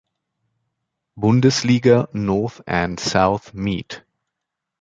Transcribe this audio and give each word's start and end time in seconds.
Bundesliga 1.15 2.09
North 2.11 2.61
and 2.67 2.99
South 2.99 3.53
meet. 3.53 4.01